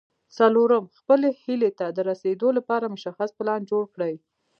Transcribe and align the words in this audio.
څلورم 0.37 0.83
خپلې 0.99 1.29
هيلې 1.41 1.71
ته 1.79 1.85
د 1.97 1.99
رسېدو 2.09 2.47
لپاره 2.57 2.91
مشخص 2.95 3.29
پلان 3.37 3.61
جوړ 3.71 3.83
کړئ. 3.93 4.13